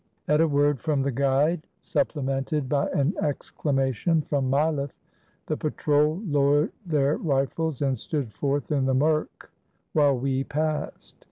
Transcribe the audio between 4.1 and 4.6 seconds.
from